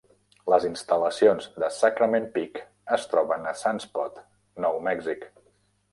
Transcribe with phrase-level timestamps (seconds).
[0.53, 2.57] Les instal·lacions de Sagrament Peak
[2.99, 4.19] es troben en Sunspot,
[4.67, 5.33] Nou Mèxic.